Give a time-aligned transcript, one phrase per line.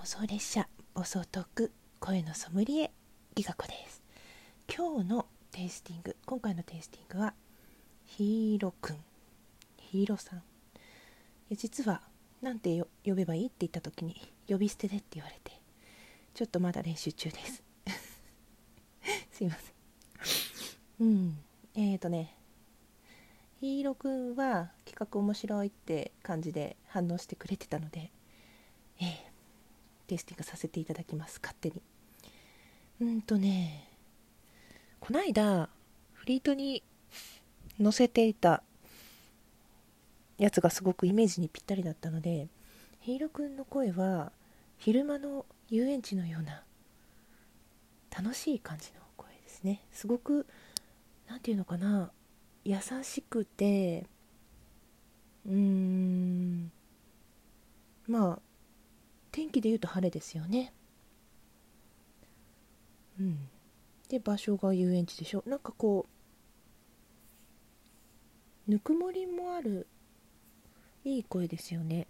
[0.00, 2.90] 妄想列車暴走トーク声のソムリエ
[3.34, 4.02] ギガ子です。
[4.74, 7.34] 今日のテイスティング今回のテイスティングは
[8.06, 8.96] ヒーロくん。
[9.76, 10.38] ヒーロさん。
[10.38, 10.42] い
[11.50, 12.00] や実は
[12.40, 15.52] なんて呼べばいいって言った時に呼び捨てでって言われて
[16.32, 17.62] ちょっとまだ練習中です。
[19.30, 21.06] すいません。
[21.06, 21.38] うん。
[21.74, 22.38] えーとね
[23.60, 28.10] ヒーロくんは企画面白いって感じで反応してくれてたので
[29.02, 29.29] えー、
[30.10, 31.38] テイスティングさせていただきます。
[31.40, 31.80] 勝手に。
[33.00, 33.88] うんとね
[34.98, 35.70] こないだ
[36.12, 36.82] フリートに
[37.80, 38.62] 載せていた
[40.36, 42.48] やつがすごくイメージにぴったりだったので
[42.98, 44.32] ヒーロくんの声は
[44.78, 46.62] 昼間の遊園地のような
[48.14, 49.80] 楽しい感じの声ですね。
[49.92, 50.46] すごく
[51.28, 52.10] 何て言うのかな
[52.64, 54.06] 優しくて
[55.46, 56.72] うーん
[58.08, 58.49] まあ
[59.32, 60.72] 天気で言うと晴れですよね。
[63.18, 63.48] うん。
[64.08, 65.42] で場所が遊園地でしょ。
[65.46, 66.06] なんかこ
[68.68, 69.86] うぬくもりもある
[71.04, 72.06] いい声ですよね。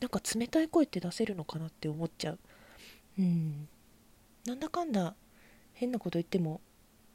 [0.00, 2.38] なんか冷たい声って出せるのかなって思っちゃう。
[3.18, 3.68] うん。
[4.46, 5.14] なんだかんだ
[5.74, 6.60] 変なこと言っても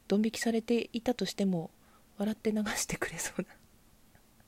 [0.08, 1.70] ドン引きされていたとしても
[2.18, 3.48] 笑って流してくれそうな。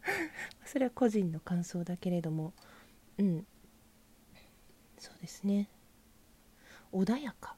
[0.65, 2.53] それは個人の感想だけれども。
[3.17, 3.45] うん。
[4.99, 5.67] そうですね。
[6.93, 7.55] 穏やか。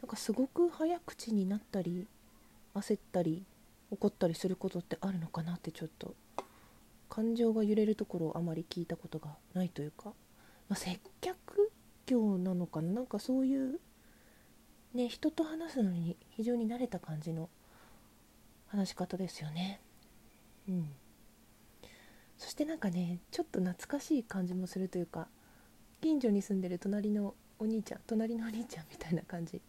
[0.00, 2.06] なんかすごく早口になったり
[2.74, 3.44] 焦ったり
[3.90, 6.14] 怒ったりすることってあるのかなってちょっと
[7.08, 10.06] 感情が揺れるところをあまり聞いたことがないというか、
[10.68, 11.72] まあ、接客
[12.06, 12.92] 業なのかな？
[12.92, 13.80] なんかそういう
[14.94, 17.48] ね人と話すのに非常に慣れた感じの
[18.66, 19.80] 話し方ですよね。
[20.68, 20.90] うん。
[22.36, 25.28] そしてなんかねちょっと懐かしい感じもするというか
[26.04, 29.62] 近所に住んでる隣のお兄ちゃん隣のお兄ちゃんみたいな感じ。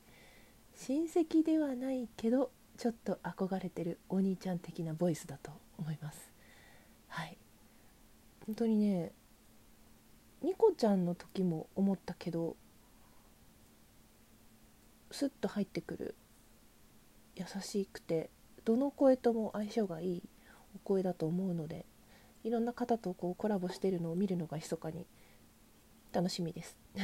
[0.75, 6.33] 親戚ではないけどちょっと憧れてるお兄ちゃん的なボイスだと思います。
[7.07, 7.37] はい。
[8.45, 9.13] 本当にね
[10.41, 12.57] ニコちゃんの時も思ったけど
[15.11, 16.15] スッと入ってくる
[17.37, 18.29] 優しくて
[18.65, 20.23] どの声とも相性がいい
[20.75, 21.85] お声だと思うので
[22.43, 25.07] いろんな方とこうコラボしてるのを見るのが密かに
[26.15, 26.77] 楽しみです。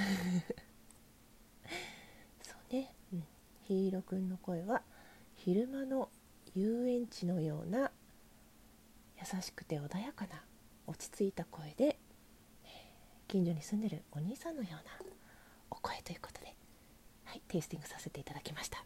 [2.42, 3.28] そうね、うん、
[3.64, 4.84] ヒーロくんの声は
[5.36, 6.10] 昼間の
[6.56, 7.92] 遊園地のような
[9.20, 10.46] 優しくて穏やかな
[10.88, 12.00] 落ち着いた声で
[13.28, 14.82] 近所に住んでるお兄さんのような
[15.70, 16.56] お声ということで
[17.26, 18.86] はいテイスティングさせていただきました。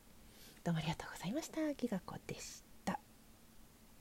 [0.63, 1.71] どうもありがとうございました。
[1.75, 2.64] ギガ子でした。